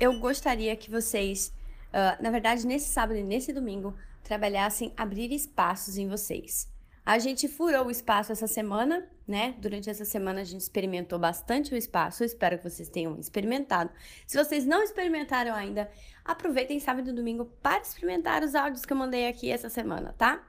[0.00, 1.52] eu gostaria que vocês,
[1.88, 6.70] uh, na verdade, nesse sábado e nesse domingo, trabalhassem abrir espaços em vocês.
[7.04, 9.54] A gente furou o espaço essa semana, né?
[9.58, 12.22] Durante essa semana a gente experimentou bastante o espaço.
[12.22, 13.90] Eu espero que vocês tenham experimentado.
[14.26, 15.90] Se vocês não experimentaram ainda,
[16.22, 20.46] aproveitem sábado e domingo para experimentar os áudios que eu mandei aqui essa semana, tá?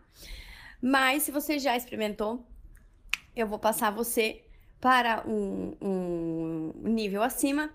[0.82, 2.46] Mas se você já experimentou,
[3.34, 4.44] eu vou passar você
[4.82, 7.70] para um, um nível acima,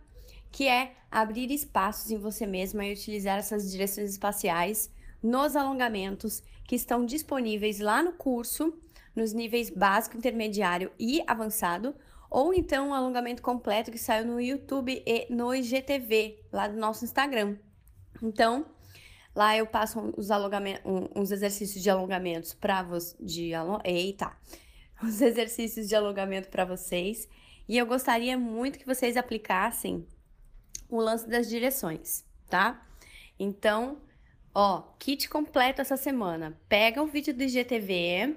[0.54, 4.89] que é abrir espaços em você mesma e utilizar essas direções espaciais
[5.21, 8.72] nos alongamentos que estão disponíveis lá no curso,
[9.17, 11.93] nos níveis básico, intermediário e avançado,
[12.31, 17.04] ou então um alongamento completo que saiu no YouTube e no IGTV, lá do nosso
[17.04, 17.57] Instagram.
[18.23, 18.64] Então,
[19.34, 20.82] lá eu passo os alongamentos,
[21.17, 23.81] uns exercícios de alongamentos para vocês, de along...
[23.84, 24.31] eita,
[25.03, 27.29] os exercícios de alongamento para vocês,
[27.68, 30.07] e eu gostaria muito que vocês aplicassem
[30.96, 32.87] o lance das direções, tá?
[33.39, 34.00] Então,
[34.55, 36.56] Ó, kit completo essa semana.
[36.69, 38.36] Pega um vídeo do IGTV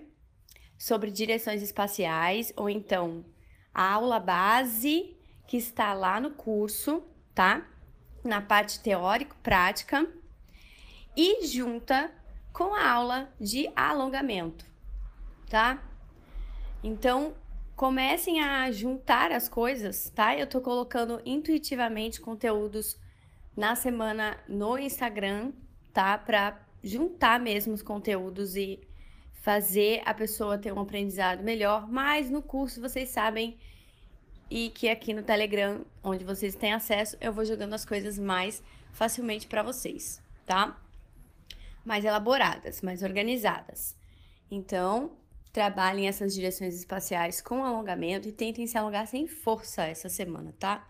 [0.75, 3.23] sobre direções espaciais ou então
[3.71, 7.03] a aula base que está lá no curso,
[7.35, 7.67] tá?
[8.23, 10.07] Na parte teórico prática
[11.15, 12.11] e junta
[12.51, 14.65] com a aula de alongamento,
[15.47, 15.83] tá?
[16.83, 17.35] Então,
[17.77, 20.35] comecem a juntar as coisas, tá?
[20.35, 22.99] Eu tô colocando intuitivamente conteúdos
[23.55, 25.53] na semana no Instagram
[25.97, 26.15] tá?
[26.15, 28.79] Para juntar mesmo os conteúdos e
[29.41, 31.89] fazer a pessoa ter um aprendizado melhor.
[31.89, 33.57] Mas no curso vocês sabem
[34.47, 38.61] e que aqui no Telegram, onde vocês têm acesso, eu vou jogando as coisas mais
[38.91, 40.79] facilmente para vocês, tá?
[41.83, 43.97] Mais elaboradas, mais organizadas.
[44.51, 45.13] Então,
[45.51, 50.87] trabalhem essas direções espaciais com alongamento e tentem se alongar sem força essa semana, tá?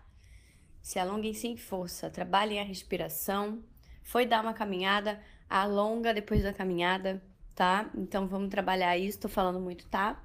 [0.82, 3.62] Se alonguem sem força, trabalhem a respiração,
[4.02, 7.22] foi dar uma caminhada, alonga depois da caminhada,
[7.54, 7.90] tá?
[7.96, 10.22] Então vamos trabalhar isso, tô falando muito, tá?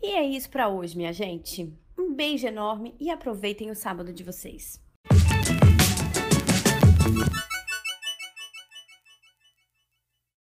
[0.00, 1.72] E é isso para hoje, minha gente.
[1.96, 4.80] Um beijo enorme e aproveitem o sábado de vocês.